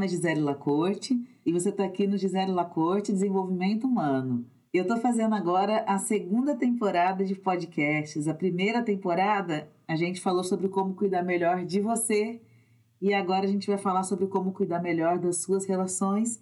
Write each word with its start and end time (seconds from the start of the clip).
nome 0.00 0.06
é 0.06 0.08
Gisele 0.08 0.40
Lacorte 0.40 1.14
e 1.44 1.52
você 1.52 1.68
está 1.68 1.84
aqui 1.84 2.06
no 2.06 2.16
Gisele 2.16 2.52
Lacorte 2.52 3.12
Desenvolvimento 3.12 3.86
Humano. 3.86 4.46
Eu 4.72 4.84
estou 4.84 4.96
fazendo 4.96 5.34
agora 5.34 5.84
a 5.86 5.98
segunda 5.98 6.56
temporada 6.56 7.22
de 7.22 7.34
podcasts. 7.34 8.26
A 8.26 8.32
primeira 8.32 8.82
temporada 8.82 9.70
a 9.86 9.94
gente 9.94 10.18
falou 10.18 10.42
sobre 10.42 10.70
como 10.70 10.94
cuidar 10.94 11.22
melhor 11.22 11.66
de 11.66 11.82
você 11.82 12.40
e 12.98 13.12
agora 13.12 13.44
a 13.44 13.48
gente 13.48 13.66
vai 13.66 13.76
falar 13.76 14.02
sobre 14.02 14.26
como 14.26 14.52
cuidar 14.52 14.80
melhor 14.80 15.18
das 15.18 15.42
suas 15.42 15.66
relações 15.66 16.40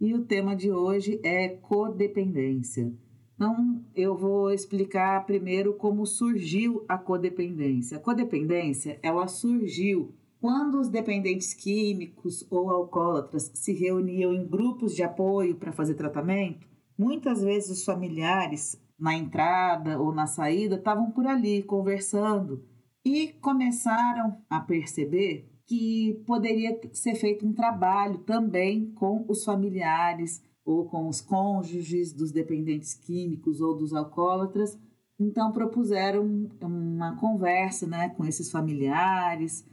e 0.00 0.12
o 0.12 0.24
tema 0.24 0.56
de 0.56 0.72
hoje 0.72 1.20
é 1.22 1.50
codependência. 1.50 2.92
Então, 3.36 3.84
eu 3.94 4.16
vou 4.16 4.50
explicar 4.50 5.24
primeiro 5.26 5.74
como 5.74 6.04
surgiu 6.06 6.84
a 6.88 6.98
codependência. 6.98 7.98
A 7.98 8.00
codependência, 8.00 8.98
ela 9.00 9.28
surgiu 9.28 10.12
quando 10.40 10.78
os 10.80 10.88
dependentes 10.88 11.54
químicos 11.54 12.46
ou 12.50 12.70
alcoólatras 12.70 13.50
se 13.54 13.72
reuniam 13.72 14.32
em 14.32 14.46
grupos 14.46 14.94
de 14.94 15.02
apoio 15.02 15.56
para 15.56 15.72
fazer 15.72 15.94
tratamento, 15.94 16.66
muitas 16.98 17.42
vezes 17.42 17.78
os 17.78 17.84
familiares, 17.84 18.80
na 18.98 19.14
entrada 19.14 19.98
ou 20.00 20.12
na 20.14 20.26
saída, 20.26 20.76
estavam 20.76 21.10
por 21.10 21.26
ali 21.26 21.62
conversando 21.62 22.64
e 23.04 23.28
começaram 23.40 24.36
a 24.48 24.60
perceber 24.60 25.50
que 25.66 26.22
poderia 26.26 26.78
ser 26.92 27.14
feito 27.14 27.46
um 27.46 27.52
trabalho 27.52 28.18
também 28.18 28.92
com 28.92 29.24
os 29.28 29.44
familiares 29.44 30.42
ou 30.64 30.86
com 30.86 31.08
os 31.08 31.20
cônjuges 31.20 32.12
dos 32.12 32.32
dependentes 32.32 32.94
químicos 32.94 33.60
ou 33.60 33.76
dos 33.76 33.92
alcoólatras. 33.92 34.78
Então 35.18 35.52
propuseram 35.52 36.48
uma 36.60 37.16
conversa 37.16 37.86
né, 37.86 38.10
com 38.10 38.24
esses 38.24 38.50
familiares, 38.50 39.64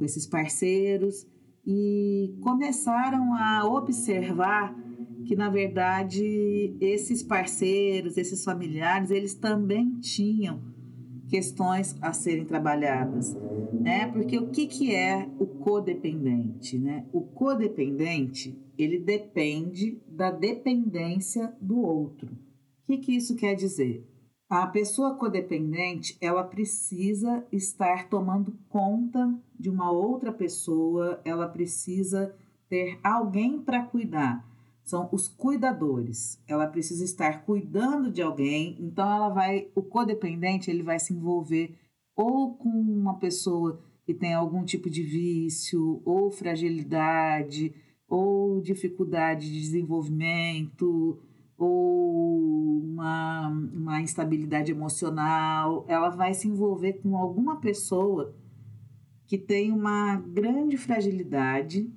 com 0.00 0.04
esses 0.06 0.26
parceiros 0.26 1.26
e 1.66 2.34
começaram 2.40 3.34
a 3.34 3.66
observar 3.66 4.74
que 5.26 5.36
na 5.36 5.50
verdade 5.50 6.74
esses 6.80 7.22
parceiros, 7.22 8.16
esses 8.16 8.42
familiares, 8.42 9.10
eles 9.10 9.34
também 9.34 10.00
tinham 10.00 10.62
questões 11.28 11.94
a 12.00 12.14
serem 12.14 12.46
trabalhadas, 12.46 13.36
né? 13.78 14.06
Porque 14.10 14.38
o 14.38 14.48
que, 14.48 14.66
que 14.66 14.92
é 14.92 15.28
o 15.38 15.46
codependente, 15.46 16.78
né? 16.78 17.04
O 17.12 17.20
codependente, 17.20 18.58
ele 18.78 18.98
depende 18.98 20.00
da 20.08 20.30
dependência 20.30 21.54
do 21.60 21.78
outro. 21.78 22.26
O 22.26 22.86
que, 22.86 22.96
que 22.96 23.14
isso 23.14 23.36
quer 23.36 23.54
dizer? 23.54 24.04
A 24.50 24.66
pessoa 24.66 25.14
codependente, 25.14 26.18
ela 26.20 26.42
precisa 26.42 27.46
estar 27.52 28.08
tomando 28.08 28.52
conta 28.68 29.32
de 29.56 29.70
uma 29.70 29.92
outra 29.92 30.32
pessoa, 30.32 31.20
ela 31.24 31.46
precisa 31.48 32.34
ter 32.68 32.98
alguém 33.00 33.62
para 33.62 33.84
cuidar. 33.84 34.44
São 34.82 35.08
os 35.12 35.28
cuidadores. 35.28 36.42
Ela 36.48 36.66
precisa 36.66 37.04
estar 37.04 37.44
cuidando 37.44 38.10
de 38.10 38.22
alguém, 38.22 38.76
então 38.80 39.08
ela 39.08 39.28
vai, 39.28 39.68
o 39.72 39.82
codependente, 39.84 40.68
ele 40.68 40.82
vai 40.82 40.98
se 40.98 41.14
envolver 41.14 41.78
ou 42.16 42.54
com 42.54 42.68
uma 42.68 43.20
pessoa 43.20 43.80
que 44.04 44.12
tem 44.12 44.34
algum 44.34 44.64
tipo 44.64 44.90
de 44.90 45.04
vício, 45.04 46.02
ou 46.04 46.28
fragilidade, 46.28 47.72
ou 48.08 48.60
dificuldade 48.60 49.46
de 49.46 49.60
desenvolvimento, 49.60 51.20
ou 51.56 52.69
uma, 52.80 53.48
uma 53.48 54.00
instabilidade 54.00 54.72
emocional, 54.72 55.84
ela 55.88 56.08
vai 56.10 56.34
se 56.34 56.48
envolver 56.48 56.94
com 56.94 57.16
alguma 57.16 57.60
pessoa 57.60 58.34
que 59.26 59.38
tem 59.38 59.70
uma 59.70 60.16
grande 60.16 60.76
fragilidade 60.76 61.88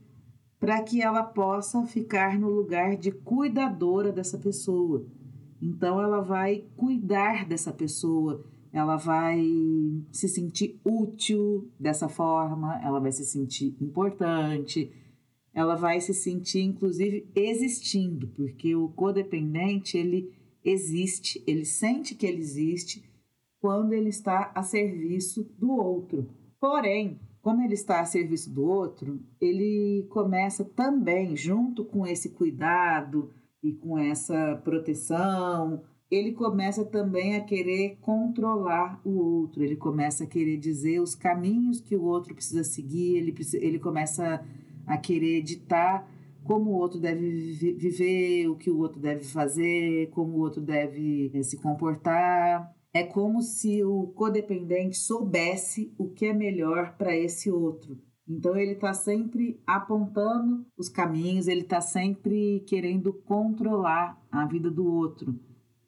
para 0.59 0.81
que 0.81 1.01
ela 1.01 1.23
possa 1.23 1.85
ficar 1.85 2.39
no 2.39 2.49
lugar 2.49 2.95
de 2.95 3.11
cuidadora 3.11 4.11
dessa 4.11 4.37
pessoa. 4.37 5.05
Então 5.61 5.99
ela 5.99 6.21
vai 6.21 6.63
cuidar 6.77 7.47
dessa 7.47 7.73
pessoa, 7.73 8.45
ela 8.71 8.95
vai 8.95 9.43
se 10.11 10.29
sentir 10.29 10.79
útil 10.85 11.69
dessa 11.79 12.07
forma, 12.07 12.79
ela 12.83 12.99
vai 12.99 13.11
se 13.11 13.25
sentir 13.25 13.75
importante, 13.81 14.91
ela 15.53 15.75
vai 15.75 15.99
se 15.99 16.13
sentir 16.13 16.61
inclusive 16.61 17.29
existindo, 17.35 18.27
porque 18.29 18.75
o 18.75 18.89
codependente 18.89 19.97
ele 19.97 20.31
existe, 20.63 21.43
ele 21.45 21.65
sente 21.65 22.15
que 22.15 22.25
ele 22.25 22.39
existe 22.39 23.03
quando 23.59 23.93
ele 23.93 24.09
está 24.09 24.51
a 24.53 24.61
serviço 24.61 25.49
do 25.57 25.71
outro. 25.71 26.27
Porém, 26.59 27.19
como 27.41 27.61
ele 27.61 27.73
está 27.73 27.99
a 27.99 28.05
serviço 28.05 28.49
do 28.49 28.65
outro, 28.65 29.19
ele 29.39 30.05
começa 30.09 30.63
também, 30.63 31.35
junto 31.35 31.83
com 31.83 32.07
esse 32.07 32.29
cuidado 32.29 33.31
e 33.61 33.73
com 33.73 33.97
essa 33.97 34.55
proteção, 34.63 35.81
ele 36.09 36.31
começa 36.31 36.85
também 36.85 37.35
a 37.35 37.41
querer 37.41 37.97
controlar 38.01 39.01
o 39.03 39.17
outro, 39.17 39.63
ele 39.63 39.75
começa 39.75 40.23
a 40.23 40.27
querer 40.27 40.57
dizer 40.57 40.99
os 40.99 41.15
caminhos 41.15 41.81
que 41.81 41.95
o 41.95 42.03
outro 42.03 42.35
precisa 42.35 42.63
seguir, 42.63 43.17
ele, 43.17 43.35
ele 43.55 43.79
começa 43.79 44.45
a 44.85 44.97
querer 44.97 45.41
ditar 45.41 46.07
como 46.43 46.71
o 46.71 46.75
outro 46.75 46.99
deve 46.99 47.73
viver, 47.73 48.47
o 48.47 48.55
que 48.55 48.69
o 48.69 48.77
outro 48.77 48.99
deve 48.99 49.23
fazer, 49.23 50.09
como 50.11 50.37
o 50.37 50.39
outro 50.39 50.61
deve 50.61 51.31
eh, 51.33 51.43
se 51.43 51.57
comportar. 51.57 52.73
É 52.93 53.03
como 53.03 53.41
se 53.41 53.83
o 53.83 54.07
codependente 54.07 54.97
soubesse 54.97 55.93
o 55.97 56.09
que 56.09 56.25
é 56.27 56.33
melhor 56.33 56.95
para 56.97 57.15
esse 57.15 57.49
outro. 57.49 57.97
Então 58.27 58.55
ele 58.55 58.73
está 58.73 58.93
sempre 58.93 59.59
apontando 59.65 60.65
os 60.77 60.87
caminhos, 60.89 61.47
ele 61.47 61.61
está 61.61 61.81
sempre 61.81 62.61
querendo 62.67 63.11
controlar 63.11 64.21
a 64.31 64.45
vida 64.45 64.69
do 64.71 64.85
outro. 64.85 65.37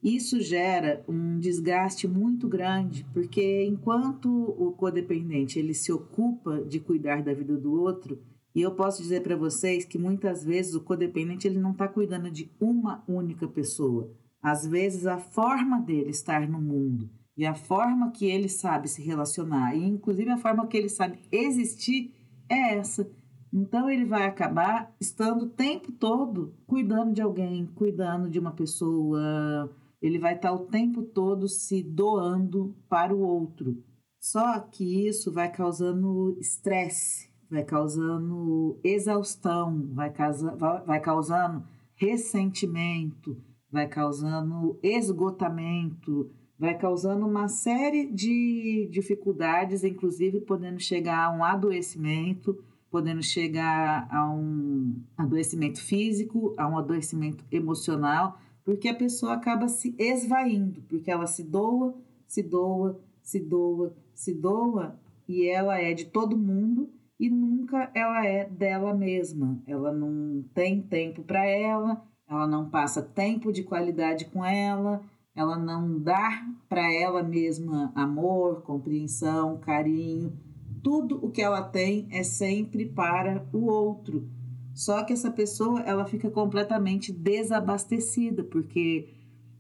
Isso 0.03 0.39
gera 0.39 1.03
um 1.07 1.39
desgaste 1.39 2.07
muito 2.07 2.47
grande, 2.47 3.03
porque 3.11 3.66
enquanto 3.66 4.29
o 4.29 4.72
codependente 4.73 5.57
ele 5.57 5.73
se 5.73 5.91
ocupa 5.91 6.63
de 6.63 6.79
cuidar 6.79 7.23
da 7.23 7.33
vida 7.33 7.57
do 7.57 7.73
outro, 7.73 8.22
e 8.55 8.61
eu 8.61 8.71
posso 8.71 9.01
dizer 9.01 9.21
para 9.21 9.35
vocês 9.35 9.83
que 9.83 9.97
muitas 9.97 10.43
vezes 10.43 10.73
o 10.73 10.81
codependente 10.81 11.45
ele 11.45 11.59
não 11.59 11.71
está 11.71 11.89
cuidando 11.89 12.31
de 12.31 12.49
uma 12.59 13.03
única 13.05 13.45
pessoa. 13.47 14.09
Às 14.41 14.66
vezes 14.66 15.05
a 15.05 15.17
forma 15.17 15.81
dele 15.81 16.09
estar 16.09 16.47
no 16.47 16.61
mundo 16.61 17.09
e 17.35 17.45
a 17.45 17.53
forma 17.53 18.11
que 18.11 18.25
ele 18.25 18.47
sabe 18.47 18.88
se 18.88 19.01
relacionar, 19.03 19.75
e 19.75 19.83
inclusive 19.83 20.31
a 20.31 20.38
forma 20.38 20.66
que 20.67 20.77
ele 20.77 20.88
sabe 20.88 21.19
existir, 21.29 22.13
é 22.47 22.77
essa. 22.77 23.11
Então 23.51 23.89
ele 23.89 24.05
vai 24.05 24.25
acabar 24.25 24.95
estando 25.01 25.45
o 25.45 25.49
tempo 25.49 25.91
todo 25.91 26.55
cuidando 26.66 27.13
de 27.13 27.22
alguém, 27.22 27.66
cuidando 27.66 28.29
de 28.29 28.39
uma 28.39 28.51
pessoa. 28.51 29.69
Ele 30.01 30.17
vai 30.17 30.35
estar 30.35 30.53
o 30.53 30.66
tempo 30.67 31.03
todo 31.03 31.47
se 31.49 31.83
doando 31.83 32.73
para 32.87 33.13
o 33.13 33.19
outro. 33.19 33.83
Só 34.19 34.59
que 34.59 35.07
isso 35.07 35.31
vai 35.31 35.51
causando 35.51 36.37
estresse, 36.39 37.29
vai 37.50 37.63
causando 37.63 38.79
exaustão, 38.83 39.89
vai, 39.94 40.11
causa, 40.11 40.56
vai 40.85 41.00
causando 41.00 41.63
ressentimento, 41.95 43.38
vai 43.72 43.88
causando 43.88 44.79
esgotamento, 44.81 46.31
vai 46.57 46.78
causando 46.78 47.25
uma 47.25 47.47
série 47.47 48.11
de 48.11 48.88
dificuldades, 48.91 49.84
inclusive 49.84 50.41
podendo 50.41 50.79
chegar 50.79 51.25
a 51.25 51.31
um 51.31 51.44
adoecimento, 51.44 52.57
podendo 52.89 53.22
chegar 53.22 54.07
a 54.09 54.29
um 54.29 55.01
adoecimento 55.17 55.81
físico, 55.81 56.53
a 56.57 56.67
um 56.67 56.78
adoecimento 56.78 57.44
emocional, 57.51 58.39
porque 58.63 58.88
a 58.88 58.95
pessoa 58.95 59.34
acaba 59.34 59.67
se 59.67 59.94
esvaindo, 60.00 60.81
porque 60.84 61.11
ela 61.11 61.28
se 61.28 61.43
doa, 61.43 61.96
se 62.25 62.41
doa, 62.41 62.99
se 63.22 63.40
doa, 63.40 63.93
se 64.14 64.34
doa, 64.34 64.99
e 65.28 65.47
ela 65.47 65.79
é 65.79 65.93
de 65.93 66.05
todo 66.05 66.37
mundo 66.37 66.90
e 67.20 67.29
nunca 67.29 67.90
ela 67.94 68.26
é 68.26 68.46
dela 68.46 68.94
mesma. 68.94 69.62
Ela 69.66 69.91
não 69.91 70.44
tem 70.53 70.82
tempo 70.82 71.23
para 71.23 71.46
ela, 71.46 72.06
ela 72.28 72.47
não 72.47 72.70
passa 72.70 73.02
tempo 73.02 73.52
de 73.52 73.64
qualidade 73.64 74.26
com 74.26 74.44
ela, 74.44 75.02
ela 75.35 75.58
não 75.58 76.00
dá 76.00 76.29
para 76.70 76.91
ela 76.94 77.22
mesma 77.22 77.91
amor, 77.96 78.62
compreensão, 78.64 79.58
carinho. 79.58 80.34
Tudo 80.82 81.23
o 81.23 81.32
que 81.32 81.41
ela 81.41 81.62
tem 81.62 82.08
é 82.12 82.23
sempre 82.23 82.85
para 82.85 83.46
o 83.52 83.66
outro. 83.66 84.29
Só 84.73 85.03
que 85.03 85.14
essa 85.14 85.32
pessoa 85.32 85.82
ela 85.82 86.06
fica 86.06 86.29
completamente 86.29 87.12
desabastecida, 87.12 88.44
porque 88.44 89.09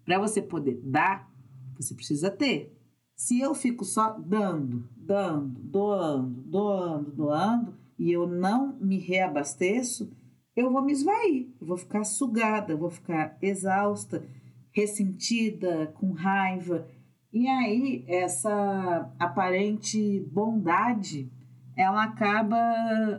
para 0.03 0.19
você 0.19 0.41
poder 0.41 0.79
dar, 0.83 1.31
você 1.75 1.93
precisa 1.93 2.29
ter. 2.29 2.75
Se 3.15 3.39
eu 3.39 3.55
fico 3.55 3.85
só 3.85 4.11
dando, 4.19 4.89
dando, 4.97 5.61
doando, 5.61 6.41
doando, 6.41 7.11
doando, 7.11 7.77
e 7.97 8.11
eu 8.11 8.27
não 8.27 8.77
me 8.77 8.99
reabasteço, 8.99 10.11
eu 10.53 10.69
vou 10.69 10.83
me 10.83 10.91
esvair, 10.91 11.49
eu 11.59 11.67
vou 11.67 11.77
ficar 11.77 12.03
sugada, 12.03 12.73
eu 12.73 12.77
vou 12.77 12.89
ficar 12.89 13.37
exausta, 13.41 14.25
ressentida, 14.71 15.87
com 15.95 16.11
raiva. 16.11 16.87
E 17.31 17.47
aí, 17.47 18.03
essa 18.05 19.09
aparente 19.17 20.19
bondade, 20.31 21.31
ela 21.75 22.03
acaba 22.03 22.57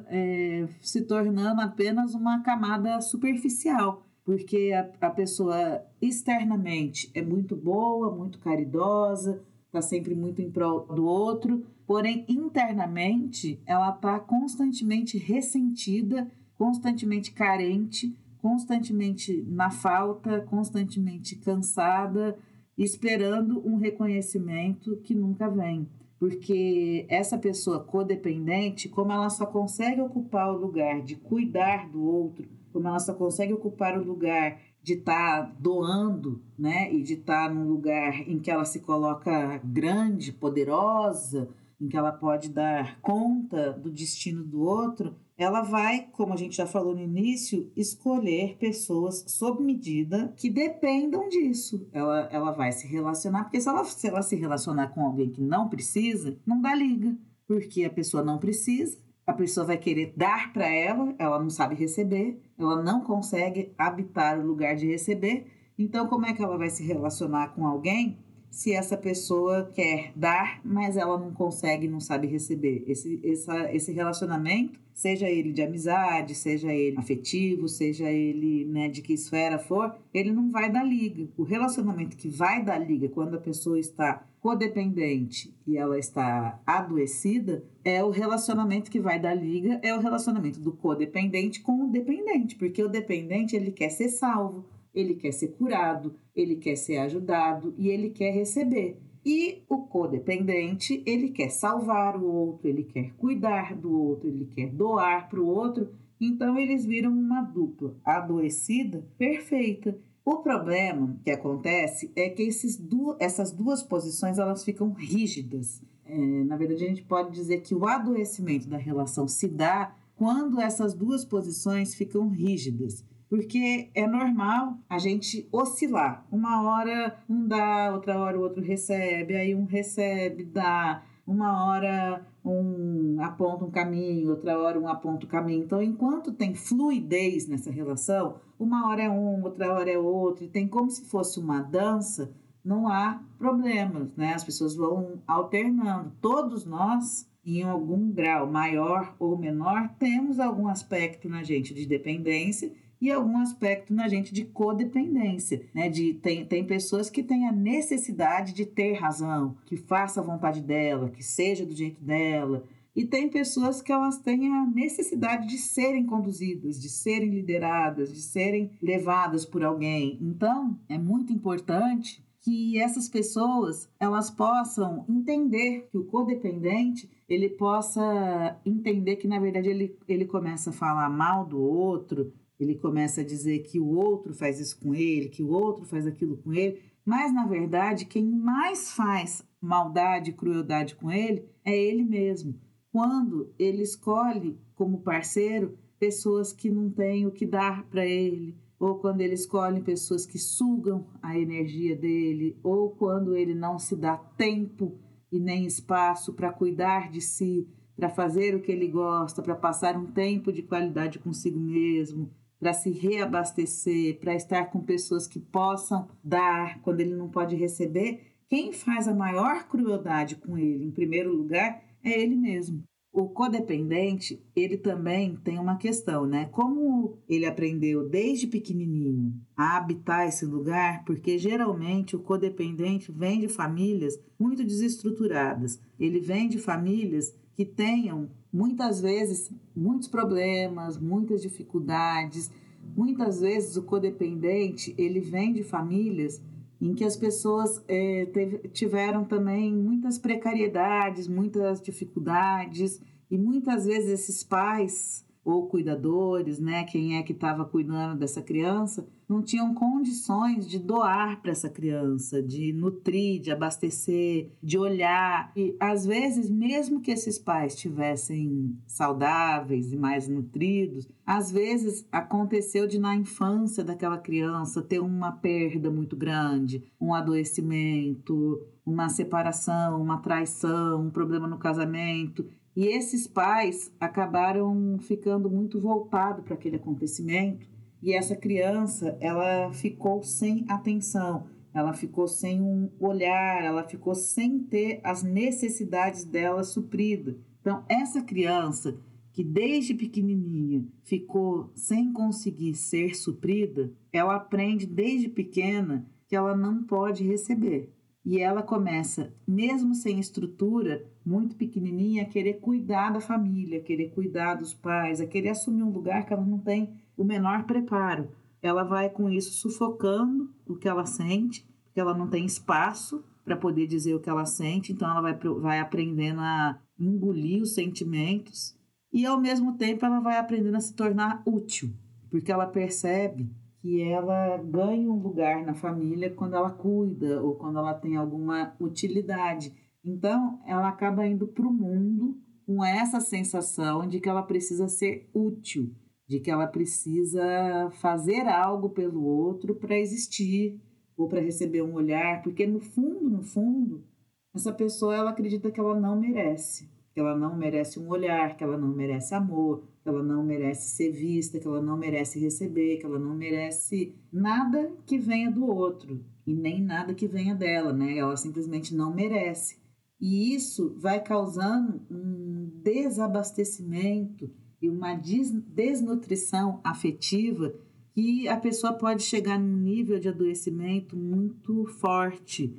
é, 0.08 0.68
se 0.82 1.02
tornando 1.06 1.62
apenas 1.62 2.14
uma 2.14 2.42
camada 2.42 3.00
superficial, 3.00 4.06
porque 4.24 4.72
a, 4.74 5.06
a 5.06 5.10
pessoa 5.10 5.82
externamente 6.02 7.10
é 7.14 7.22
muito 7.22 7.56
boa, 7.56 8.14
muito 8.14 8.38
caridosa, 8.38 9.42
está 9.76 9.82
sempre 9.82 10.14
muito 10.14 10.40
em 10.40 10.50
prol 10.50 10.86
do 10.86 11.04
outro, 11.04 11.66
porém 11.86 12.24
internamente 12.28 13.60
ela 13.66 13.90
está 13.90 14.18
constantemente 14.18 15.18
ressentida, 15.18 16.30
constantemente 16.56 17.32
carente, 17.32 18.16
constantemente 18.38 19.44
na 19.46 19.70
falta, 19.70 20.40
constantemente 20.40 21.36
cansada, 21.36 22.38
esperando 22.78 23.62
um 23.66 23.76
reconhecimento 23.76 24.96
que 25.02 25.14
nunca 25.14 25.48
vem. 25.48 25.86
Porque 26.18 27.04
essa 27.10 27.36
pessoa 27.36 27.84
codependente, 27.84 28.88
como 28.88 29.12
ela 29.12 29.28
só 29.28 29.44
consegue 29.44 30.00
ocupar 30.00 30.50
o 30.50 30.58
lugar 30.58 31.02
de 31.02 31.16
cuidar 31.16 31.90
do 31.90 32.02
outro, 32.02 32.48
como 32.72 32.88
ela 32.88 32.98
só 32.98 33.12
consegue 33.12 33.52
ocupar 33.52 33.98
o 33.98 34.04
lugar 34.04 34.58
de 34.86 34.92
estar 34.92 35.42
tá 35.42 35.52
doando, 35.58 36.40
né, 36.56 36.94
e 36.94 37.02
de 37.02 37.14
estar 37.14 37.48
tá 37.48 37.52
num 37.52 37.66
lugar 37.66 38.20
em 38.20 38.38
que 38.38 38.48
ela 38.48 38.64
se 38.64 38.78
coloca 38.78 39.60
grande, 39.64 40.32
poderosa, 40.32 41.48
em 41.80 41.88
que 41.88 41.96
ela 41.96 42.12
pode 42.12 42.50
dar 42.50 43.00
conta 43.00 43.72
do 43.72 43.90
destino 43.90 44.44
do 44.44 44.60
outro, 44.60 45.16
ela 45.36 45.60
vai, 45.60 46.06
como 46.12 46.32
a 46.32 46.36
gente 46.36 46.56
já 46.56 46.68
falou 46.68 46.94
no 46.94 47.02
início, 47.02 47.68
escolher 47.76 48.58
pessoas 48.58 49.24
sob 49.26 49.60
medida 49.60 50.32
que 50.36 50.48
dependam 50.48 51.28
disso. 51.28 51.88
Ela, 51.92 52.28
ela 52.30 52.52
vai 52.52 52.70
se 52.70 52.86
relacionar, 52.86 53.42
porque 53.42 53.60
se 53.60 53.68
ela, 53.68 53.84
se 53.84 54.06
ela 54.06 54.22
se 54.22 54.36
relacionar 54.36 54.90
com 54.90 55.04
alguém 55.04 55.30
que 55.30 55.42
não 55.42 55.68
precisa, 55.68 56.38
não 56.46 56.60
dá 56.60 56.72
liga, 56.72 57.12
porque 57.44 57.84
a 57.84 57.90
pessoa 57.90 58.22
não 58.22 58.38
precisa, 58.38 58.96
a 59.26 59.32
pessoa 59.32 59.66
vai 59.66 59.76
querer 59.76 60.12
dar 60.16 60.52
para 60.52 60.68
ela, 60.68 61.14
ela 61.18 61.38
não 61.38 61.50
sabe 61.50 61.74
receber, 61.74 62.40
ela 62.58 62.82
não 62.82 63.00
consegue 63.00 63.74
habitar 63.76 64.38
o 64.38 64.46
lugar 64.46 64.76
de 64.76 64.86
receber. 64.86 65.46
Então, 65.78 66.06
como 66.06 66.26
é 66.26 66.32
que 66.32 66.42
ela 66.42 66.56
vai 66.56 66.70
se 66.70 66.84
relacionar 66.84 67.48
com 67.48 67.66
alguém 67.66 68.18
se 68.50 68.72
essa 68.72 68.96
pessoa 68.96 69.70
quer 69.74 70.12
dar, 70.16 70.60
mas 70.64 70.96
ela 70.96 71.18
não 71.18 71.32
consegue, 71.32 71.88
não 71.88 72.00
sabe 72.00 72.26
receber. 72.26 72.84
Esse, 72.86 73.20
essa, 73.24 73.72
esse 73.74 73.92
relacionamento, 73.92 74.80
seja 74.94 75.28
ele 75.28 75.52
de 75.52 75.62
amizade, 75.62 76.34
seja 76.34 76.72
ele 76.72 76.96
afetivo, 76.98 77.68
seja 77.68 78.10
ele 78.10 78.64
né, 78.64 78.88
de 78.88 79.02
que 79.02 79.12
esfera 79.12 79.58
for, 79.58 79.94
ele 80.12 80.32
não 80.32 80.50
vai 80.50 80.72
dar 80.72 80.84
liga. 80.84 81.28
O 81.36 81.42
relacionamento 81.42 82.16
que 82.16 82.28
vai 82.28 82.64
dar 82.64 82.78
liga 82.78 83.08
quando 83.08 83.34
a 83.34 83.40
pessoa 83.40 83.78
está 83.78 84.26
codependente 84.40 85.52
e 85.66 85.76
ela 85.76 85.98
está 85.98 86.60
adoecida, 86.64 87.64
é 87.84 88.02
o 88.02 88.10
relacionamento 88.10 88.90
que 88.90 89.00
vai 89.00 89.18
dar 89.18 89.34
liga, 89.34 89.80
é 89.82 89.94
o 89.94 90.00
relacionamento 90.00 90.60
do 90.60 90.72
codependente 90.72 91.60
com 91.60 91.84
o 91.84 91.90
dependente, 91.90 92.54
porque 92.54 92.82
o 92.82 92.88
dependente 92.88 93.56
ele 93.56 93.70
quer 93.72 93.90
ser 93.90 94.08
salvo 94.08 94.64
ele 94.96 95.14
quer 95.14 95.32
ser 95.32 95.48
curado, 95.48 96.14
ele 96.34 96.56
quer 96.56 96.74
ser 96.74 96.96
ajudado 96.96 97.74
e 97.76 97.88
ele 97.88 98.08
quer 98.08 98.30
receber. 98.30 98.98
E 99.24 99.64
o 99.68 99.78
codependente, 99.78 101.02
ele 101.04 101.30
quer 101.30 101.50
salvar 101.50 102.16
o 102.16 102.24
outro, 102.24 102.68
ele 102.68 102.84
quer 102.84 103.12
cuidar 103.16 103.76
do 103.76 103.92
outro, 103.92 104.28
ele 104.28 104.46
quer 104.46 104.70
doar 104.70 105.28
para 105.28 105.40
o 105.40 105.46
outro. 105.46 105.90
Então 106.18 106.56
eles 106.56 106.86
viram 106.86 107.12
uma 107.12 107.42
dupla 107.42 107.94
adoecida 108.04 109.04
perfeita. 109.18 109.98
O 110.24 110.36
problema 110.36 111.20
que 111.22 111.30
acontece 111.30 112.10
é 112.16 112.30
que 112.30 112.42
esses 112.42 112.76
du 112.76 113.16
essas 113.18 113.52
duas 113.52 113.82
posições 113.82 114.38
elas 114.38 114.64
ficam 114.64 114.92
rígidas. 114.92 115.82
É, 116.04 116.44
na 116.44 116.56
verdade, 116.56 116.84
a 116.84 116.88
gente 116.88 117.02
pode 117.02 117.32
dizer 117.32 117.60
que 117.60 117.74
o 117.74 117.84
adoecimento 117.84 118.68
da 118.68 118.76
relação 118.76 119.28
se 119.28 119.48
dá 119.48 119.94
quando 120.14 120.60
essas 120.60 120.94
duas 120.94 121.24
posições 121.24 121.94
ficam 121.94 122.28
rígidas 122.28 123.04
porque 123.28 123.90
é 123.94 124.06
normal 124.06 124.78
a 124.88 124.98
gente 124.98 125.48
oscilar. 125.50 126.26
Uma 126.30 126.62
hora 126.62 127.18
um 127.28 127.46
dá, 127.46 127.90
outra 127.92 128.18
hora 128.18 128.38
o 128.38 128.42
outro 128.42 128.62
recebe, 128.62 129.36
aí 129.36 129.54
um 129.54 129.64
recebe, 129.64 130.44
dá. 130.44 131.02
Uma 131.26 131.66
hora 131.66 132.24
um 132.44 133.20
aponta 133.20 133.64
um 133.64 133.70
caminho, 133.70 134.30
outra 134.30 134.56
hora 134.56 134.78
um 134.78 134.86
aponta 134.86 135.26
o 135.26 135.28
caminho. 135.28 135.64
Então, 135.64 135.82
enquanto 135.82 136.32
tem 136.32 136.54
fluidez 136.54 137.48
nessa 137.48 137.70
relação, 137.70 138.36
uma 138.58 138.88
hora 138.88 139.02
é 139.02 139.10
um, 139.10 139.42
outra 139.42 139.74
hora 139.74 139.90
é 139.90 139.98
outro, 139.98 140.44
e 140.44 140.48
tem 140.48 140.68
como 140.68 140.88
se 140.88 141.04
fosse 141.06 141.40
uma 141.40 141.60
dança, 141.60 142.32
não 142.64 142.86
há 142.86 143.20
problemas, 143.38 144.14
né? 144.14 144.34
As 144.34 144.44
pessoas 144.44 144.76
vão 144.76 145.20
alternando. 145.26 146.12
Todos 146.20 146.64
nós 146.64 147.28
em 147.46 147.62
algum 147.62 148.10
grau 148.10 148.50
maior 148.50 149.14
ou 149.20 149.38
menor, 149.38 149.88
temos 150.00 150.40
algum 150.40 150.66
aspecto 150.66 151.28
na 151.28 151.44
gente 151.44 151.72
de 151.72 151.86
dependência 151.86 152.72
e 153.00 153.10
algum 153.10 153.38
aspecto 153.38 153.92
na 153.92 154.08
gente 154.08 154.32
de 154.32 154.44
codependência, 154.44 155.62
né? 155.74 155.88
De 155.88 156.14
tem, 156.14 156.44
tem 156.44 156.64
pessoas 156.64 157.10
que 157.10 157.22
têm 157.22 157.46
a 157.46 157.52
necessidade 157.52 158.52
de 158.52 158.64
ter 158.64 158.94
razão, 158.94 159.56
que 159.66 159.76
faça 159.76 160.20
a 160.20 160.24
vontade 160.24 160.60
dela, 160.62 161.10
que 161.10 161.22
seja 161.22 161.66
do 161.66 161.74
jeito 161.74 162.02
dela. 162.02 162.64
E 162.94 163.04
tem 163.04 163.28
pessoas 163.28 163.82
que 163.82 163.92
elas 163.92 164.18
têm 164.18 164.48
a 164.48 164.64
necessidade 164.64 165.46
de 165.46 165.58
serem 165.58 166.06
conduzidas, 166.06 166.80
de 166.80 166.88
serem 166.88 167.28
lideradas, 167.28 168.10
de 168.10 168.22
serem 168.22 168.70
levadas 168.80 169.44
por 169.44 169.62
alguém. 169.62 170.18
Então, 170.18 170.78
é 170.88 170.96
muito 170.96 171.30
importante 171.30 172.24
que 172.40 172.78
essas 172.80 173.08
pessoas 173.08 173.88
elas 174.00 174.30
possam 174.30 175.04
entender 175.08 175.88
que 175.90 175.98
o 175.98 176.04
codependente 176.04 177.10
ele 177.28 177.48
possa 177.48 178.56
entender 178.64 179.16
que 179.16 179.26
na 179.26 179.40
verdade 179.40 179.68
ele, 179.68 179.98
ele 180.06 180.24
começa 180.24 180.70
a 180.70 180.72
falar 180.72 181.10
mal 181.10 181.44
do 181.44 181.60
outro 181.60 182.32
ele 182.58 182.74
começa 182.76 183.20
a 183.20 183.24
dizer 183.24 183.60
que 183.60 183.78
o 183.78 183.88
outro 183.88 184.34
faz 184.34 184.58
isso 184.60 184.78
com 184.80 184.94
ele, 184.94 185.28
que 185.28 185.42
o 185.42 185.50
outro 185.50 185.84
faz 185.84 186.06
aquilo 186.06 186.36
com 186.38 186.52
ele, 186.52 186.80
mas 187.04 187.32
na 187.32 187.46
verdade 187.46 188.06
quem 188.06 188.24
mais 188.24 188.92
faz 188.92 189.46
maldade 189.60 190.30
e 190.30 190.34
crueldade 190.34 190.96
com 190.96 191.10
ele 191.10 191.48
é 191.64 191.76
ele 191.76 192.04
mesmo. 192.04 192.58
Quando 192.90 193.52
ele 193.58 193.82
escolhe 193.82 194.58
como 194.74 195.02
parceiro 195.02 195.78
pessoas 195.98 196.52
que 196.52 196.70
não 196.70 196.90
têm 196.90 197.26
o 197.26 197.30
que 197.30 197.46
dar 197.46 197.84
para 197.88 198.06
ele, 198.06 198.56
ou 198.78 198.96
quando 198.96 199.20
ele 199.20 199.34
escolhe 199.34 199.80
pessoas 199.80 200.26
que 200.26 200.38
sugam 200.38 201.06
a 201.22 201.38
energia 201.38 201.96
dele, 201.96 202.58
ou 202.62 202.90
quando 202.90 203.34
ele 203.34 203.54
não 203.54 203.78
se 203.78 203.96
dá 203.96 204.16
tempo 204.16 204.98
e 205.32 205.38
nem 205.38 205.66
espaço 205.66 206.32
para 206.32 206.52
cuidar 206.52 207.10
de 207.10 207.20
si, 207.20 207.68
para 207.96 208.10
fazer 208.10 208.54
o 208.54 208.60
que 208.60 208.70
ele 208.70 208.88
gosta, 208.88 209.42
para 209.42 209.54
passar 209.54 209.96
um 209.96 210.06
tempo 210.06 210.52
de 210.52 210.62
qualidade 210.62 211.18
consigo 211.18 211.58
mesmo, 211.58 212.30
para 212.58 212.72
se 212.72 212.90
reabastecer, 212.90 214.18
para 214.18 214.34
estar 214.34 214.66
com 214.66 214.80
pessoas 214.80 215.26
que 215.26 215.38
possam 215.38 216.08
dar 216.22 216.80
quando 216.82 217.00
ele 217.00 217.14
não 217.14 217.28
pode 217.28 217.54
receber, 217.56 218.36
quem 218.48 218.72
faz 218.72 219.08
a 219.08 219.14
maior 219.14 219.68
crueldade 219.68 220.36
com 220.36 220.56
ele, 220.56 220.84
em 220.84 220.90
primeiro 220.90 221.34
lugar, 221.34 221.82
é 222.02 222.20
ele 222.20 222.36
mesmo. 222.36 222.82
O 223.12 223.30
codependente, 223.30 224.44
ele 224.54 224.76
também 224.76 225.36
tem 225.36 225.58
uma 225.58 225.78
questão, 225.78 226.26
né? 226.26 226.44
Como 226.52 227.18
ele 227.26 227.46
aprendeu 227.46 228.08
desde 228.08 228.46
pequenininho 228.46 229.32
a 229.56 229.78
habitar 229.78 230.28
esse 230.28 230.44
lugar, 230.44 231.02
porque 231.04 231.38
geralmente 231.38 232.14
o 232.14 232.20
codependente 232.20 233.10
vem 233.10 233.40
de 233.40 233.48
famílias 233.48 234.14
muito 234.38 234.62
desestruturadas. 234.62 235.80
Ele 235.98 236.20
vem 236.20 236.46
de 236.46 236.58
famílias 236.58 237.34
que 237.54 237.64
tenham 237.64 238.30
muitas 238.56 239.02
vezes 239.02 239.52
muitos 239.76 240.08
problemas, 240.08 240.96
muitas 240.96 241.42
dificuldades. 241.42 242.50
Muitas 242.96 243.40
vezes 243.40 243.76
o 243.76 243.82
codependente 243.82 244.94
ele 244.96 245.20
vem 245.20 245.52
de 245.52 245.62
famílias 245.62 246.40
em 246.80 246.94
que 246.94 247.04
as 247.04 247.16
pessoas 247.16 247.84
é, 247.86 248.24
teve, 248.32 248.68
tiveram 248.68 249.26
também 249.26 249.74
muitas 249.74 250.18
precariedades, 250.18 251.28
muitas 251.28 251.82
dificuldades 251.82 252.98
e 253.30 253.36
muitas 253.36 253.84
vezes 253.84 254.20
esses 254.20 254.42
pais 254.42 255.25
ou 255.46 255.68
cuidadores, 255.68 256.58
né, 256.58 256.82
quem 256.82 257.16
é 257.16 257.22
que 257.22 257.32
estava 257.32 257.64
cuidando 257.64 258.18
dessa 258.18 258.42
criança, 258.42 259.06
não 259.28 259.40
tinham 259.40 259.72
condições 259.74 260.66
de 260.66 260.78
doar 260.78 261.40
para 261.40 261.52
essa 261.52 261.68
criança, 261.68 262.42
de 262.42 262.72
nutrir, 262.72 263.40
de 263.40 263.52
abastecer, 263.52 264.50
de 264.60 264.76
olhar. 264.76 265.52
E 265.56 265.76
às 265.78 266.04
vezes, 266.04 266.50
mesmo 266.50 267.00
que 267.00 267.12
esses 267.12 267.38
pais 267.38 267.74
estivessem 267.74 268.76
saudáveis 268.88 269.92
e 269.92 269.96
mais 269.96 270.26
nutridos, 270.26 271.08
às 271.24 271.50
vezes 271.50 272.06
aconteceu 272.10 272.86
de 272.88 272.98
na 272.98 273.14
infância 273.14 273.84
daquela 273.84 274.18
criança 274.18 274.82
ter 274.82 274.98
uma 274.98 275.30
perda 275.30 275.90
muito 275.90 276.16
grande, 276.16 276.84
um 277.00 277.14
adoecimento, 277.14 278.60
uma 278.84 279.08
separação, 279.08 280.00
uma 280.00 280.18
traição, 280.18 281.02
um 281.02 281.10
problema 281.10 281.46
no 281.46 281.58
casamento. 281.58 282.46
E 282.76 282.88
esses 282.88 283.26
pais 283.26 283.90
acabaram 283.98 284.98
ficando 285.00 285.48
muito 285.48 285.80
voltados 285.80 286.44
para 286.44 286.54
aquele 286.54 286.76
acontecimento 286.76 287.66
e 288.02 288.12
essa 288.12 288.36
criança, 288.36 289.16
ela 289.18 289.72
ficou 289.72 290.22
sem 290.22 290.64
atenção, 290.68 291.46
ela 291.72 291.94
ficou 291.94 292.28
sem 292.28 292.60
um 292.60 292.90
olhar, 293.00 293.64
ela 293.64 293.82
ficou 293.82 294.14
sem 294.14 294.58
ter 294.58 295.00
as 295.02 295.22
necessidades 295.22 296.24
dela 296.24 296.62
supridas. 296.62 297.36
Então, 297.60 297.82
essa 297.88 298.22
criança 298.22 298.96
que 299.32 299.42
desde 299.42 299.94
pequenininha 299.94 300.86
ficou 301.02 301.70
sem 301.74 302.12
conseguir 302.12 302.74
ser 302.74 303.14
suprida, 303.14 303.92
ela 304.12 304.36
aprende 304.36 304.86
desde 304.86 305.28
pequena 305.28 306.06
que 306.28 306.36
ela 306.36 306.56
não 306.56 306.84
pode 306.84 307.24
receber. 307.24 307.92
E 308.26 308.40
ela 308.40 308.60
começa, 308.60 309.32
mesmo 309.46 309.94
sem 309.94 310.18
estrutura, 310.18 311.08
muito 311.24 311.54
pequenininha, 311.54 312.24
a 312.24 312.26
querer 312.26 312.54
cuidar 312.54 313.10
da 313.10 313.20
família, 313.20 313.78
a 313.78 313.82
querer 313.82 314.10
cuidar 314.10 314.56
dos 314.56 314.74
pais, 314.74 315.20
a 315.20 315.26
querer 315.28 315.50
assumir 315.50 315.84
um 315.84 315.92
lugar 315.92 316.26
que 316.26 316.32
ela 316.32 316.44
não 316.44 316.58
tem 316.58 316.92
o 317.16 317.22
menor 317.22 317.66
preparo. 317.66 318.28
Ela 318.60 318.82
vai 318.82 319.08
com 319.08 319.30
isso 319.30 319.52
sufocando 319.52 320.52
o 320.66 320.74
que 320.74 320.88
ela 320.88 321.06
sente, 321.06 321.64
porque 321.84 322.00
ela 322.00 322.18
não 322.18 322.26
tem 322.26 322.44
espaço 322.44 323.24
para 323.44 323.56
poder 323.56 323.86
dizer 323.86 324.16
o 324.16 324.20
que 324.20 324.28
ela 324.28 324.44
sente, 324.44 324.92
então 324.92 325.08
ela 325.08 325.20
vai, 325.20 325.38
vai 325.60 325.78
aprendendo 325.78 326.40
a 326.40 326.80
engolir 326.98 327.62
os 327.62 327.74
sentimentos 327.74 328.76
e 329.12 329.24
ao 329.24 329.40
mesmo 329.40 329.76
tempo 329.76 330.04
ela 330.04 330.18
vai 330.18 330.36
aprendendo 330.36 330.76
a 330.76 330.80
se 330.80 330.96
tornar 330.96 331.44
útil, 331.46 331.94
porque 332.28 332.50
ela 332.50 332.66
percebe 332.66 333.48
que 333.86 334.02
ela 334.02 334.56
ganha 334.56 335.08
um 335.08 335.22
lugar 335.22 335.64
na 335.64 335.72
família 335.72 336.28
quando 336.28 336.56
ela 336.56 336.70
cuida 336.70 337.40
ou 337.40 337.54
quando 337.54 337.78
ela 337.78 337.94
tem 337.94 338.16
alguma 338.16 338.74
utilidade. 338.80 339.72
Então, 340.04 340.60
ela 340.66 340.88
acaba 340.88 341.24
indo 341.24 341.46
para 341.46 341.64
o 341.64 341.72
mundo 341.72 342.36
com 342.66 342.84
essa 342.84 343.20
sensação 343.20 344.08
de 344.08 344.18
que 344.18 344.28
ela 344.28 344.42
precisa 344.42 344.88
ser 344.88 345.30
útil, 345.32 345.94
de 346.26 346.40
que 346.40 346.50
ela 346.50 346.66
precisa 346.66 347.88
fazer 348.00 348.48
algo 348.48 348.90
pelo 348.90 349.22
outro 349.22 349.76
para 349.76 349.96
existir 349.96 350.82
ou 351.16 351.28
para 351.28 351.40
receber 351.40 351.82
um 351.82 351.94
olhar, 351.94 352.42
porque 352.42 352.66
no 352.66 352.80
fundo, 352.80 353.30
no 353.30 353.44
fundo, 353.44 354.04
essa 354.52 354.72
pessoa 354.72 355.14
ela 355.14 355.30
acredita 355.30 355.70
que 355.70 355.78
ela 355.78 355.94
não 355.94 356.18
merece 356.18 356.90
que 357.16 357.20
ela 357.20 357.34
não 357.34 357.56
merece 357.56 357.98
um 357.98 358.10
olhar, 358.10 358.58
que 358.58 358.62
ela 358.62 358.76
não 358.76 358.88
merece 358.88 359.34
amor, 359.34 359.88
que 360.02 360.08
ela 360.10 360.22
não 360.22 360.44
merece 360.44 360.94
ser 360.94 361.10
vista, 361.12 361.58
que 361.58 361.66
ela 361.66 361.80
não 361.80 361.96
merece 361.96 362.38
receber, 362.38 362.98
que 362.98 363.06
ela 363.06 363.18
não 363.18 363.34
merece 363.34 364.14
nada 364.30 364.92
que 365.06 365.16
venha 365.16 365.50
do 365.50 365.64
outro 365.64 366.22
e 366.46 366.52
nem 366.52 366.78
nada 366.82 367.14
que 367.14 367.26
venha 367.26 367.54
dela, 367.54 367.90
né? 367.90 368.18
Ela 368.18 368.36
simplesmente 368.36 368.94
não 368.94 369.14
merece. 369.14 369.78
E 370.20 370.54
isso 370.54 370.94
vai 370.98 371.18
causando 371.18 372.02
um 372.10 372.70
desabastecimento 372.82 374.50
e 374.82 374.90
uma 374.90 375.14
desnutrição 375.14 376.82
afetiva 376.84 377.74
que 378.12 378.46
a 378.46 378.58
pessoa 378.58 378.92
pode 378.92 379.22
chegar 379.22 379.58
num 379.58 379.78
nível 379.78 380.20
de 380.20 380.28
adoecimento 380.28 381.16
muito 381.16 381.86
forte 381.86 382.76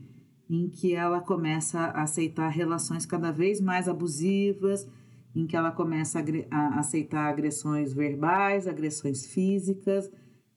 em 0.49 0.69
que 0.69 0.93
ela 0.93 1.19
começa 1.19 1.79
a 1.79 2.03
aceitar 2.03 2.49
relações 2.49 3.05
cada 3.05 3.31
vez 3.31 3.59
mais 3.59 3.87
abusivas, 3.87 4.87
em 5.35 5.45
que 5.45 5.55
ela 5.55 5.71
começa 5.71 6.23
a 6.49 6.79
aceitar 6.79 7.27
agressões 7.27 7.93
verbais, 7.93 8.67
agressões 8.67 9.25
físicas, 9.27 10.09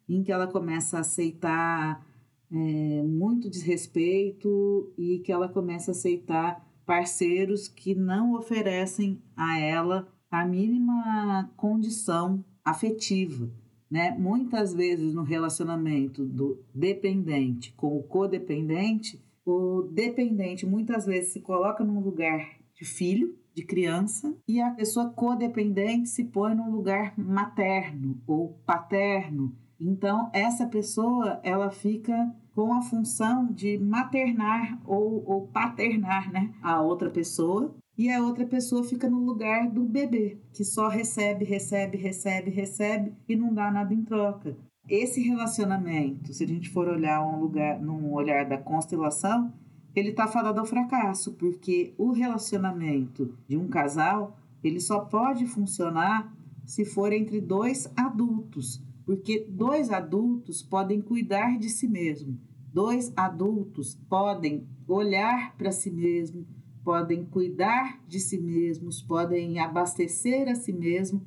em 0.09 0.23
que 0.23 0.33
ela 0.33 0.47
começa 0.47 0.97
a 0.97 1.01
aceitar 1.01 2.05
é, 2.51 3.03
muito 3.03 3.49
desrespeito 3.49 4.93
e 4.97 5.19
que 5.21 5.31
ela 5.31 5.49
começa 5.49 5.91
a 5.91 5.93
aceitar 5.93 6.67
parceiros 6.85 7.69
que 7.69 7.95
não 7.95 8.35
oferecem 8.35 9.23
a 9.37 9.59
ela 9.59 10.09
a 10.31 10.45
mínima 10.45 11.51
condição 11.57 12.45
afetiva. 12.65 13.51
Né? 13.91 14.13
Muitas 14.13 14.73
vezes 14.73 15.15
no 15.15 15.23
relacionamento 15.23 16.25
do 16.25 16.65
dependente 16.75 17.73
com 17.77 17.97
o 17.97 18.03
codependente, 18.03 19.23
o 19.45 19.83
dependente 19.91 20.67
muitas 20.67 21.07
vezes 21.07 21.33
se 21.33 21.41
coloca 21.41 21.85
num 21.85 22.01
lugar 22.01 22.59
de 22.75 22.85
filho, 22.85 23.37
de 23.55 23.65
criança, 23.65 24.35
e 24.47 24.61
a 24.61 24.71
pessoa 24.71 25.11
codependente 25.11 26.09
se 26.09 26.25
põe 26.25 26.55
num 26.55 26.71
lugar 26.71 27.19
materno 27.19 28.21
ou 28.27 28.61
paterno. 28.65 29.55
Então, 29.79 30.31
essa 30.33 30.67
pessoa, 30.67 31.41
ela 31.43 31.71
fica 31.71 32.35
com 32.55 32.73
a 32.73 32.83
função 32.83 33.47
de 33.53 33.79
maternar 33.79 34.81
ou, 34.87 35.25
ou 35.27 35.49
paternar 35.49 36.31
né, 36.33 36.53
a 36.63 36.81
outra 36.81 37.11
pessoa, 37.11 37.75
e 37.99 38.11
a 38.11 38.23
outra 38.23 38.47
pessoa 38.47 38.83
fica 38.83 39.11
no 39.11 39.19
lugar 39.19 39.69
do 39.69 39.85
bebê, 39.85 40.39
que 40.55 40.65
só 40.65 40.89
recebe, 40.89 41.45
recebe, 41.45 41.99
recebe, 41.99 42.51
recebe 42.51 43.13
e 43.29 43.37
não 43.37 43.53
dá 43.53 43.71
nada 43.71 43.93
em 43.93 44.03
troca 44.03 44.57
esse 44.89 45.21
relacionamento, 45.21 46.33
se 46.33 46.45
a 46.45 46.47
gente 46.47 46.69
for 46.69 46.89
olhar 46.89 47.25
um 47.25 47.41
lugar, 47.41 47.81
num 47.81 48.13
olhar 48.13 48.45
da 48.45 48.59
constelação, 48.59 49.53
ele 49.95 50.11
está 50.11 50.27
falando 50.27 50.59
ao 50.59 50.67
fracasso, 50.67 51.33
porque 51.35 51.95
o 51.99 52.13
relacionamento 52.13 53.37
de 53.49 53.57
um 53.57 53.69
casal 53.69 54.37
ele 54.63 54.81
só 54.81 55.01
pode 55.01 55.47
funcionar 55.47 56.35
se 56.65 56.85
for 56.85 57.13
entre 57.13 57.41
dois 57.41 57.91
adultos, 57.97 58.83
porque 59.05 59.47
dois 59.49 59.91
adultos 59.91 60.63
podem 60.63 61.01
cuidar 61.01 61.59
de 61.59 61.69
si 61.69 61.89
mesmo, 61.89 62.39
dois 62.73 63.13
adultos 63.17 63.99
podem 64.09 64.67
olhar 64.87 65.57
para 65.57 65.73
si 65.73 65.91
mesmo, 65.91 66.47
podem 66.85 67.25
cuidar 67.25 68.01
de 68.07 68.21
si 68.21 68.39
mesmos, 68.39 69.03
podem 69.03 69.59
abastecer 69.59 70.49
a 70.49 70.55
si 70.55 70.73
mesmo, 70.73 71.25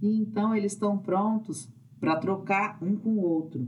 e 0.00 0.16
então 0.16 0.54
eles 0.54 0.72
estão 0.72 0.98
prontos 0.98 1.68
para 2.04 2.16
trocar 2.16 2.78
um 2.82 2.96
com 2.96 3.14
o 3.14 3.22
outro. 3.22 3.66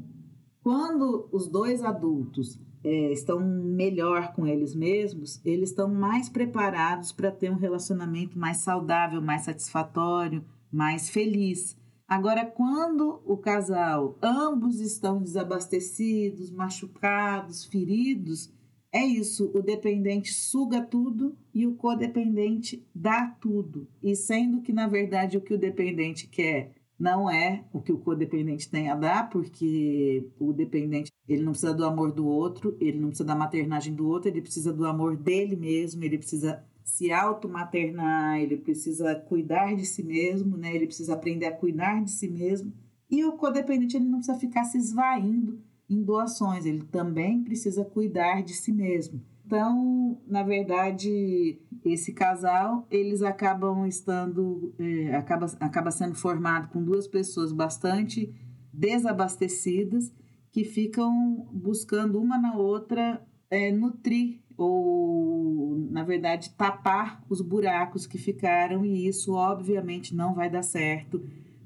Quando 0.62 1.28
os 1.33 1.49
dois 1.49 1.83
adultos 1.83 2.61
é, 2.85 3.12
estão 3.12 3.40
melhor 3.40 4.35
com 4.35 4.47
eles 4.47 4.75
mesmos, 4.75 5.40
eles 5.45 5.71
estão 5.71 5.93
mais 5.93 6.28
preparados 6.28 7.12
para 7.12 7.33
ter 7.33 7.50
um 7.50 7.57
relacionamento 7.57 8.38
mais 8.38 8.59
saudável, 8.59 9.23
mais 9.23 9.43
satisfatório, 9.43 10.45
mais 10.71 11.09
feliz. 11.09 11.76
Agora, 12.07 12.45
quando 12.45 13.23
o 13.25 13.37
casal, 13.37 14.19
ambos 14.23 14.81
estão 14.81 15.23
desabastecidos, 15.23 16.50
machucados, 16.50 17.64
feridos, 17.64 18.52
é 18.93 19.05
isso, 19.05 19.50
o 19.55 19.62
dependente 19.62 20.33
suga 20.33 20.81
tudo 20.81 21.37
e 21.52 21.66
o 21.66 21.75
codependente 21.75 22.87
dá 22.95 23.26
tudo. 23.40 23.88
E 24.02 24.14
sendo 24.14 24.61
que, 24.61 24.73
na 24.73 24.87
verdade, 24.87 25.37
o 25.37 25.40
que 25.40 25.55
o 25.55 25.59
dependente 25.59 26.28
quer 26.28 26.73
não 26.99 27.31
é 27.31 27.65
o 27.73 27.81
que 27.81 27.93
o 27.93 27.99
codependente 27.99 28.71
tem 28.71 28.88
a 28.88 28.95
dar, 28.95 29.29
porque 29.29 30.29
o 30.38 30.53
dependente 30.53 31.11
ele 31.29 31.43
não 31.43 31.53
precisa 31.53 31.75
do 31.75 31.85
amor 31.85 32.12
do 32.12 32.26
outro, 32.26 32.76
ele 32.81 32.99
não 32.99 33.09
precisa 33.09 33.26
da 33.26 33.35
maternagem 33.35 33.95
do 33.95 34.07
outro, 34.09 34.31
ele 34.31 34.41
precisa 34.41 34.73
do 34.73 34.87
amor 34.87 35.17
dele 35.17 35.57
mesmo, 35.57 36.03
ele 36.03 36.19
precisa 36.19 36.65
se 36.83 37.12
automaternar, 37.12 38.41
ele 38.41 38.57
precisa 38.57 39.15
cuidar 39.15 39.75
de 39.75 39.85
si 39.85 40.03
mesmo, 40.03 40.57
né? 40.57 40.75
Ele 40.75 40.87
precisa 40.87 41.15
aprender 41.15 41.47
a 41.47 41.53
cuidar 41.53 42.03
de 42.03 42.11
si 42.12 42.29
mesmo. 42.29 42.73
E 43.11 43.25
o 43.25 43.33
codependente 43.33 43.97
ele 43.97 44.07
não 44.07 44.19
precisa 44.19 44.38
ficar 44.38 44.65
se 44.65 44.79
esvaindo 44.79 45.61
em 45.88 46.03
doações, 46.03 46.65
ele 46.65 46.83
também 46.85 47.43
precisa 47.43 47.85
cuidar 47.85 48.43
de 48.43 48.53
si 48.55 48.73
mesmo. 48.73 49.21
Então, 49.47 50.21
na 50.26 50.43
verdade, 50.43 51.61
esse 51.93 52.12
casal, 52.12 52.87
eles 52.90 53.23
acabam 53.23 53.87
estando, 53.87 54.75
é, 54.78 55.14
acaba, 55.14 55.47
acaba 55.61 55.90
sendo 55.90 56.14
formado 56.14 56.69
com 56.69 56.83
duas 56.83 57.07
pessoas 57.07 57.52
bastante 57.52 58.35
desabastecidas 58.73 60.12
que 60.50 60.64
ficam 60.64 61.49
buscando 61.52 62.21
uma 62.21 62.38
na 62.38 62.57
outra 62.57 63.23
é, 63.50 63.71
nutrir 63.71 64.40
ou, 64.57 65.76
na 65.90 66.02
verdade, 66.02 66.50
tapar 66.57 67.23
os 67.28 67.40
buracos 67.40 68.07
que 68.07 68.16
ficaram 68.16 68.85
e 68.85 69.07
isso, 69.07 69.35
obviamente, 69.35 70.14
não 70.14 70.35
vai 70.35 70.49
dar 70.49 70.62
certo 70.62 71.23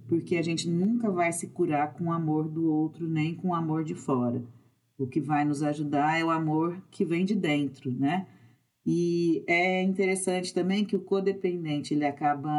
porque 0.09 0.37
a 0.37 0.43
gente 0.43 0.69
nunca 0.69 1.09
vai 1.09 1.31
se 1.33 1.47
curar 1.47 1.93
com 1.93 2.07
o 2.07 2.13
amor 2.13 2.49
do 2.49 2.69
outro 2.69 3.07
nem 3.07 3.33
com 3.33 3.51
o 3.51 3.55
amor 3.55 3.85
de 3.85 3.95
fora. 3.95 4.43
O 4.99 5.07
que 5.07 5.21
vai 5.21 5.45
nos 5.45 5.63
ajudar 5.63 6.19
é 6.19 6.25
o 6.25 6.31
amor 6.31 6.83
que 6.91 7.05
vem 7.05 7.25
de 7.25 7.37
dentro, 7.37 7.93
né? 7.93 8.27
E 8.85 9.45
é 9.47 9.83
interessante 9.83 10.55
também 10.55 10.85
que 10.85 10.97
o 10.97 11.03
codependente 11.03 11.93
ele 11.93 12.07
acaba 12.07 12.51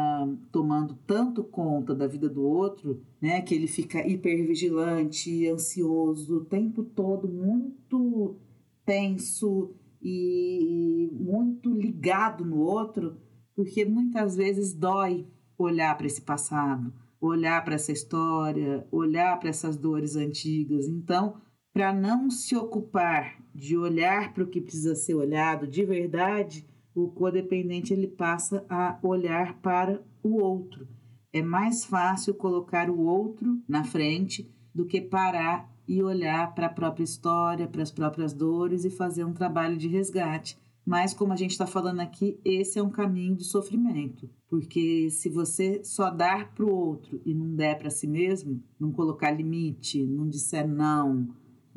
tomando 0.52 0.94
tanto 1.06 1.42
conta 1.42 1.94
da 1.94 2.06
vida 2.06 2.28
do 2.28 2.42
outro, 2.42 3.02
né, 3.20 3.42
que 3.42 3.54
ele 3.54 3.66
fica 3.66 4.06
hipervigilante, 4.06 5.48
ansioso, 5.48 6.38
o 6.38 6.44
tempo 6.44 6.84
todo 6.84 7.28
muito 7.28 8.36
tenso 8.84 9.74
e 10.00 11.10
muito 11.12 11.72
ligado 11.72 12.44
no 12.44 12.58
outro, 12.58 13.16
porque 13.54 13.84
muitas 13.84 14.36
vezes 14.36 14.72
dói 14.72 15.26
olhar 15.58 15.96
para 15.96 16.06
esse 16.06 16.22
passado, 16.22 16.92
olhar 17.20 17.64
para 17.64 17.74
essa 17.74 17.92
história, 17.92 18.86
olhar 18.90 19.38
para 19.38 19.48
essas 19.48 19.76
dores 19.76 20.16
antigas. 20.16 20.86
Então, 20.88 21.40
para 21.72 21.92
não 21.92 22.30
se 22.30 22.56
ocupar 22.56 23.41
de 23.54 23.76
olhar 23.76 24.32
para 24.32 24.44
o 24.44 24.46
que 24.46 24.60
precisa 24.60 24.94
ser 24.94 25.14
olhado 25.14 25.66
de 25.66 25.84
verdade, 25.84 26.66
o 26.94 27.08
codependente 27.08 27.92
ele 27.92 28.06
passa 28.06 28.64
a 28.68 28.98
olhar 29.02 29.58
para 29.60 30.02
o 30.22 30.40
outro. 30.40 30.86
É 31.32 31.42
mais 31.42 31.84
fácil 31.84 32.34
colocar 32.34 32.90
o 32.90 33.00
outro 33.00 33.60
na 33.66 33.84
frente 33.84 34.50
do 34.74 34.84
que 34.84 35.00
parar 35.00 35.70
e 35.88 36.02
olhar 36.02 36.54
para 36.54 36.66
a 36.66 36.72
própria 36.72 37.04
história, 37.04 37.66
para 37.66 37.82
as 37.82 37.90
próprias 37.90 38.32
dores 38.32 38.84
e 38.84 38.90
fazer 38.90 39.24
um 39.24 39.32
trabalho 39.32 39.76
de 39.76 39.88
resgate. 39.88 40.58
Mas, 40.84 41.14
como 41.14 41.32
a 41.32 41.36
gente 41.36 41.52
está 41.52 41.66
falando 41.66 42.00
aqui, 42.00 42.40
esse 42.44 42.78
é 42.78 42.82
um 42.82 42.90
caminho 42.90 43.36
de 43.36 43.44
sofrimento. 43.44 44.28
Porque 44.48 45.08
se 45.10 45.28
você 45.28 45.82
só 45.84 46.10
dar 46.10 46.52
para 46.54 46.64
o 46.64 46.74
outro 46.74 47.20
e 47.24 47.32
não 47.32 47.54
der 47.54 47.78
para 47.78 47.88
si 47.88 48.06
mesmo, 48.06 48.62
não 48.78 48.90
colocar 48.92 49.30
limite, 49.30 50.04
não 50.04 50.28
disser 50.28 50.68
não. 50.68 51.28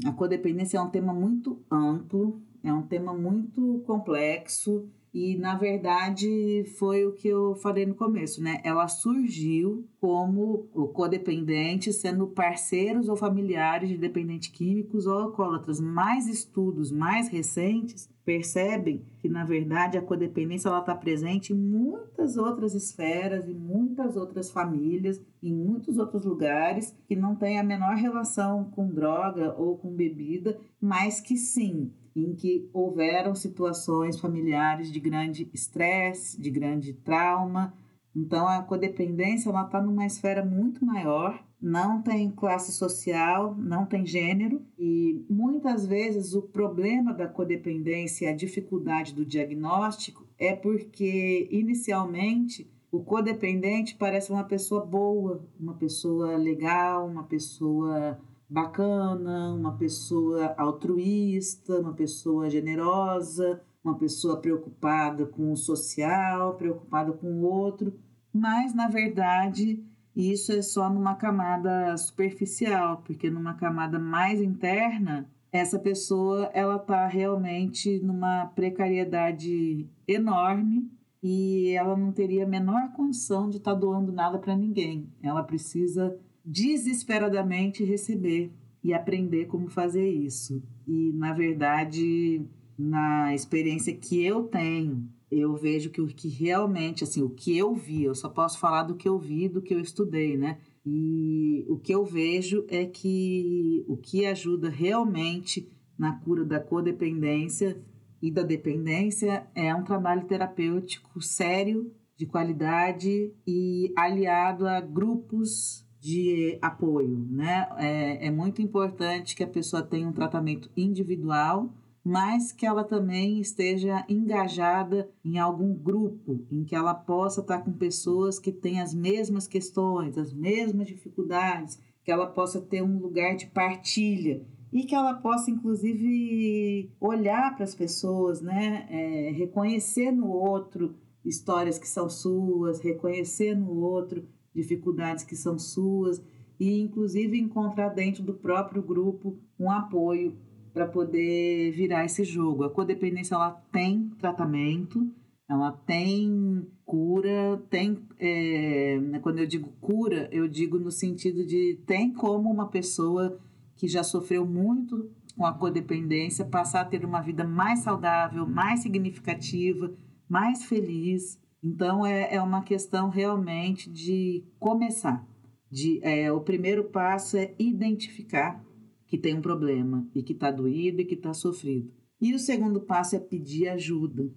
A 0.03 0.11
codependência 0.11 0.77
é 0.77 0.81
um 0.81 0.89
tema 0.89 1.13
muito 1.13 1.59
amplo, 1.71 2.41
é 2.63 2.73
um 2.73 2.81
tema 2.81 3.13
muito 3.13 3.83
complexo 3.85 4.89
e, 5.13 5.37
na 5.37 5.55
verdade, 5.55 6.65
foi 6.77 7.05
o 7.05 7.13
que 7.13 7.29
eu 7.29 7.55
falei 7.55 7.85
no 7.85 7.95
começo, 7.95 8.43
né? 8.43 8.59
Ela 8.65 8.89
surgiu 8.89 9.87
como 10.01 10.67
o 10.73 10.87
codependente 10.89 11.93
sendo 11.93 12.27
parceiros 12.27 13.07
ou 13.07 13.15
familiares 13.15 13.87
de 13.87 13.97
dependentes 13.97 14.49
químicos 14.49 15.07
ou 15.07 15.13
alcoólatras. 15.13 15.79
Mais 15.79 16.27
estudos 16.27 16.91
mais 16.91 17.29
recentes 17.29 18.09
percebem 18.25 19.05
que, 19.19 19.29
na 19.29 19.45
verdade, 19.45 19.97
a 19.97 20.01
codependência 20.01 20.67
está 20.67 20.95
presente 20.95 21.53
em 21.53 21.55
muitas 21.55 22.35
outras 22.35 22.73
esferas, 22.73 23.47
em 23.47 23.53
muitas 23.53 24.17
outras 24.17 24.49
famílias, 24.49 25.21
em 25.41 25.53
muitos 25.53 25.99
outros 25.99 26.25
lugares 26.25 26.95
que 27.07 27.15
não 27.15 27.35
tem 27.35 27.59
a 27.59 27.63
menor 27.63 27.95
relação 27.95 28.65
com 28.71 28.87
droga 28.87 29.53
ou 29.55 29.77
com 29.77 29.93
bebida, 29.93 30.57
mas 30.81 31.21
que 31.21 31.37
sim 31.37 31.93
em 32.15 32.33
que 32.33 32.69
houveram 32.73 33.35
situações 33.35 34.19
familiares 34.19 34.91
de 34.91 34.99
grande 34.99 35.49
estresse, 35.53 36.39
de 36.39 36.49
grande 36.49 36.93
trauma. 36.93 37.73
Então, 38.15 38.47
a 38.47 38.63
codependência 38.63 39.49
está 39.49 39.81
numa 39.81 40.05
esfera 40.05 40.43
muito 40.43 40.85
maior, 40.85 41.43
não 41.61 42.01
tem 42.01 42.31
classe 42.31 42.71
social, 42.71 43.55
não 43.57 43.85
tem 43.85 44.05
gênero, 44.05 44.61
e 44.79 45.25
muitas 45.29 45.85
vezes 45.85 46.33
o 46.33 46.41
problema 46.41 47.13
da 47.13 47.27
codependência, 47.27 48.29
a 48.29 48.35
dificuldade 48.35 49.13
do 49.13 49.25
diagnóstico, 49.25 50.25
é 50.37 50.55
porque 50.55 51.49
inicialmente 51.51 52.71
o 52.91 53.03
codependente 53.03 53.95
parece 53.95 54.31
uma 54.31 54.45
pessoa 54.45 54.85
boa, 54.85 55.43
uma 55.59 55.73
pessoa 55.73 56.37
legal, 56.37 57.05
uma 57.07 57.23
pessoa 57.23 58.17
bacana, 58.49 59.53
uma 59.53 59.75
pessoa 59.75 60.53
altruísta, 60.57 61.81
uma 61.81 61.93
pessoa 61.93 62.49
generosa, 62.49 63.61
uma 63.83 63.95
pessoa 63.95 64.37
preocupada 64.37 65.25
com 65.25 65.51
o 65.51 65.57
social, 65.57 66.55
preocupada 66.55 67.11
com 67.11 67.27
o 67.27 67.41
outro, 67.43 67.93
mas 68.35 68.73
na 68.73 68.89
verdade 68.89 69.81
isso 70.13 70.51
é 70.51 70.61
só 70.61 70.89
numa 70.89 71.15
camada 71.15 71.95
superficial, 71.97 73.01
porque 73.05 73.29
numa 73.29 73.53
camada 73.53 73.97
mais 73.97 74.41
interna, 74.41 75.29
essa 75.51 75.79
pessoa 75.79 76.49
ela 76.53 76.75
está 76.75 77.07
realmente 77.07 77.99
numa 77.99 78.45
precariedade 78.47 79.87
enorme 80.07 80.89
e 81.23 81.69
ela 81.71 81.95
não 81.95 82.11
teria 82.11 82.43
a 82.43 82.47
menor 82.47 82.91
condição 82.91 83.49
de 83.49 83.57
estar 83.57 83.73
tá 83.73 83.79
doando 83.79 84.11
nada 84.11 84.37
para 84.37 84.55
ninguém. 84.55 85.09
Ela 85.23 85.43
precisa 85.43 86.17
desesperadamente 86.43 87.83
receber 87.83 88.53
e 88.83 88.93
aprender 88.93 89.45
como 89.45 89.67
fazer 89.67 90.09
isso. 90.09 90.61
E, 90.87 91.11
na 91.13 91.33
verdade, 91.33 92.45
na 92.77 93.33
experiência 93.33 93.95
que 93.95 94.23
eu 94.23 94.43
tenho, 94.43 95.07
eu 95.31 95.55
vejo 95.55 95.89
que 95.89 96.01
o 96.01 96.07
que 96.07 96.27
realmente, 96.27 97.03
assim, 97.03 97.21
o 97.21 97.29
que 97.29 97.57
eu 97.57 97.73
vi, 97.73 98.03
eu 98.03 98.15
só 98.15 98.29
posso 98.29 98.59
falar 98.59 98.83
do 98.83 98.95
que 98.95 99.07
eu 99.07 99.17
vi, 99.17 99.49
do 99.49 99.61
que 99.61 99.73
eu 99.73 99.79
estudei, 99.79 100.37
né? 100.37 100.59
E 100.85 101.65
o 101.67 101.77
que 101.77 101.93
eu 101.93 102.05
vejo 102.05 102.65
é 102.67 102.85
que 102.85 103.83
o 103.87 103.97
que 103.97 104.25
ajuda 104.25 104.69
realmente 104.69 105.67
na 105.97 106.13
cura 106.19 106.45
da 106.45 106.59
codependência 106.59 107.81
e 108.21 108.29
da 108.29 108.43
dependência 108.43 109.47
é 109.55 109.73
um 109.73 109.83
trabalho 109.83 110.25
terapêutico 110.25 111.21
sério, 111.21 111.91
de 112.17 112.25
qualidade 112.25 113.33
e 113.45 113.91
aliado 113.95 114.67
a 114.67 114.79
grupos 114.79 115.85
de 115.99 116.57
apoio, 116.61 117.27
né? 117.29 117.67
É, 117.77 118.27
é 118.27 118.31
muito 118.31 118.61
importante 118.61 119.35
que 119.35 119.43
a 119.43 119.47
pessoa 119.47 119.81
tenha 119.81 120.07
um 120.07 120.13
tratamento 120.13 120.69
individual, 120.77 121.73
mas 122.05 122.51
que 122.51 122.67
ela 122.67 122.83
também 122.83 123.39
esteja 123.39 124.05
engajada 124.07 125.09
em 125.23 125.39
algum 125.39 125.73
grupo, 125.73 126.45
em 126.51 126.63
que 126.63 126.75
ela 126.75 126.93
possa 126.93 127.41
estar 127.41 127.63
com 127.63 127.73
pessoas 127.73 128.37
que 128.37 128.51
têm 128.51 128.79
as 128.79 128.93
mesmas 128.93 129.47
questões, 129.47 130.15
as 130.15 130.31
mesmas 130.31 130.87
dificuldades, 130.87 131.79
que 132.03 132.11
ela 132.11 132.27
possa 132.27 132.61
ter 132.61 132.83
um 132.83 132.99
lugar 132.99 133.35
de 133.35 133.47
partilha 133.47 134.45
e 134.71 134.83
que 134.83 134.93
ela 134.93 135.15
possa, 135.15 135.49
inclusive, 135.49 136.91
olhar 136.99 137.55
para 137.55 137.63
as 137.63 137.73
pessoas, 137.73 138.39
né? 138.39 138.85
É, 138.91 139.31
reconhecer 139.31 140.11
no 140.11 140.27
outro 140.27 140.93
histórias 141.25 141.79
que 141.79 141.87
são 141.87 142.07
suas, 142.07 142.79
reconhecer 142.81 143.55
no 143.55 143.79
outro 143.79 144.27
dificuldades 144.53 145.23
que 145.23 145.35
são 145.35 145.57
suas 145.57 146.21
e 146.59 146.79
inclusive 146.79 147.35
encontrar 147.39 147.89
dentro 147.89 148.21
do 148.21 148.35
próprio 148.35 148.83
grupo 148.83 149.39
um 149.59 149.71
apoio 149.71 150.37
para 150.75 150.85
poder 150.85 151.71
virar 151.71 152.03
esse 152.03 152.23
jogo. 152.23 152.65
A 152.65 152.69
codependência 152.69 153.33
ela 153.33 153.51
tem 153.71 154.09
tratamento, 154.19 155.09
ela 155.49 155.71
tem 155.71 156.67
cura, 156.85 157.63
tem 157.69 158.05
é, 158.19 158.99
quando 159.23 159.39
eu 159.39 159.47
digo 159.47 159.69
cura, 159.81 160.29
eu 160.31 160.47
digo 160.47 160.77
no 160.77 160.91
sentido 160.91 161.43
de 161.47 161.81
tem 161.87 162.13
como 162.13 162.51
uma 162.51 162.67
pessoa 162.67 163.39
que 163.75 163.87
já 163.87 164.03
sofreu 164.03 164.45
muito 164.45 165.09
com 165.35 165.45
a 165.45 165.53
codependência 165.53 166.45
passar 166.45 166.81
a 166.81 166.85
ter 166.85 167.03
uma 167.03 167.21
vida 167.21 167.43
mais 167.43 167.79
saudável, 167.79 168.45
mais 168.45 168.81
significativa, 168.81 169.91
mais 170.29 170.65
feliz, 170.65 171.39
então, 171.65 172.05
é, 172.05 172.35
é 172.35 172.39
uma 172.39 172.61
questão 172.61 173.09
realmente 173.09 173.89
de 173.89 174.43
começar. 174.59 175.27
De, 175.71 175.99
é, 176.03 176.31
o 176.31 176.39
primeiro 176.39 176.83
passo 176.83 177.37
é 177.37 177.55
identificar 177.57 178.63
que 179.07 179.17
tem 179.17 179.35
um 179.35 179.41
problema 179.41 180.07
e 180.13 180.23
que 180.23 180.33
está 180.33 180.51
doído 180.51 181.01
e 181.01 181.05
que 181.05 181.15
está 181.15 181.33
sofrido. 181.33 181.91
E 182.19 182.33
o 182.33 182.39
segundo 182.39 182.81
passo 182.81 183.15
é 183.15 183.19
pedir 183.19 183.67
ajuda. 183.67 184.31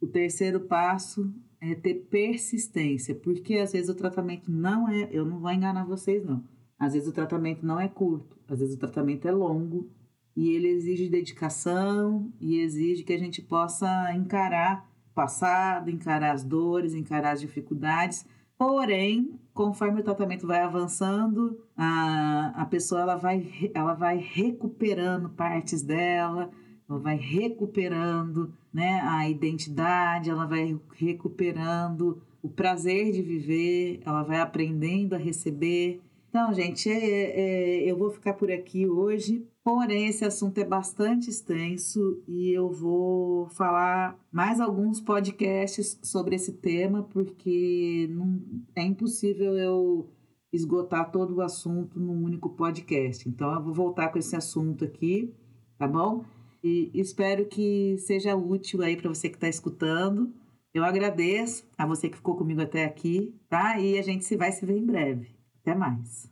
O 0.00 0.06
terceiro 0.06 0.60
passo 0.60 1.32
é 1.60 1.74
ter 1.74 2.06
persistência, 2.10 3.14
porque 3.14 3.56
às 3.56 3.72
vezes 3.72 3.88
o 3.88 3.94
tratamento 3.94 4.50
não 4.50 4.88
é, 4.88 5.08
eu 5.10 5.24
não 5.24 5.40
vou 5.40 5.50
enganar 5.50 5.84
vocês 5.84 6.24
não. 6.24 6.44
Às 6.78 6.92
vezes 6.92 7.08
o 7.08 7.12
tratamento 7.12 7.64
não 7.64 7.80
é 7.80 7.88
curto, 7.88 8.38
às 8.48 8.60
vezes 8.60 8.74
o 8.76 8.78
tratamento 8.78 9.26
é 9.26 9.32
longo 9.32 9.90
e 10.36 10.50
ele 10.50 10.68
exige 10.68 11.08
dedicação 11.08 12.30
e 12.38 12.58
exige 12.58 13.02
que 13.02 13.12
a 13.14 13.18
gente 13.18 13.40
possa 13.40 14.14
encarar 14.14 14.86
passado, 15.14 15.90
encarar 15.90 16.32
as 16.32 16.44
dores, 16.44 16.92
encarar 16.92 17.32
as 17.32 17.40
dificuldades. 17.40 18.26
Porém, 18.58 19.38
conforme 19.52 20.00
o 20.00 20.04
tratamento 20.04 20.46
vai 20.46 20.60
avançando, 20.60 21.60
a, 21.76 22.52
a 22.56 22.64
pessoa 22.64 23.02
ela 23.02 23.16
vai, 23.16 23.70
ela 23.74 23.92
vai 23.92 24.16
recuperando 24.16 25.28
partes 25.30 25.82
dela, 25.82 26.50
ela 26.88 26.98
vai 26.98 27.16
recuperando 27.16 28.52
né, 28.72 29.00
a 29.02 29.28
identidade, 29.28 30.30
ela 30.30 30.46
vai 30.46 30.78
recuperando 30.94 32.22
o 32.42 32.48
prazer 32.48 33.12
de 33.12 33.22
viver, 33.22 34.00
ela 34.06 34.22
vai 34.22 34.40
aprendendo 34.40 35.14
a 35.14 35.18
receber. 35.18 36.00
Então, 36.28 36.52
gente, 36.54 36.88
é, 36.88 37.80
é, 37.84 37.90
eu 37.90 37.96
vou 37.96 38.10
ficar 38.10 38.34
por 38.34 38.50
aqui 38.50 38.86
hoje. 38.86 39.46
Porém, 39.66 40.06
esse 40.06 40.24
assunto 40.24 40.58
é 40.58 40.64
bastante 40.64 41.28
extenso 41.28 42.22
e 42.28 42.56
eu 42.56 42.70
vou 42.70 43.48
falar 43.48 44.16
mais 44.30 44.60
alguns 44.60 45.00
podcasts 45.00 45.98
sobre 46.04 46.36
esse 46.36 46.52
tema, 46.52 47.02
porque 47.02 48.06
não, 48.08 48.40
é 48.76 48.84
impossível 48.84 49.58
eu 49.58 50.08
esgotar 50.52 51.10
todo 51.10 51.34
o 51.34 51.40
assunto 51.40 51.98
num 51.98 52.22
único 52.22 52.50
podcast. 52.50 53.28
Então, 53.28 53.52
eu 53.54 53.60
vou 53.60 53.74
voltar 53.74 54.10
com 54.10 54.20
esse 54.20 54.36
assunto 54.36 54.84
aqui, 54.84 55.34
tá 55.76 55.88
bom? 55.88 56.24
E 56.62 56.92
espero 56.94 57.44
que 57.46 57.98
seja 57.98 58.36
útil 58.36 58.82
aí 58.82 58.96
para 58.96 59.08
você 59.08 59.28
que 59.28 59.36
está 59.36 59.48
escutando. 59.48 60.32
Eu 60.72 60.84
agradeço 60.84 61.68
a 61.76 61.84
você 61.84 62.08
que 62.08 62.18
ficou 62.18 62.36
comigo 62.36 62.62
até 62.62 62.84
aqui, 62.84 63.34
tá? 63.48 63.80
E 63.80 63.98
a 63.98 64.02
gente 64.02 64.24
se 64.24 64.36
vai 64.36 64.52
se 64.52 64.64
ver 64.64 64.78
em 64.78 64.86
breve. 64.86 65.34
Até 65.60 65.74
mais. 65.74 66.30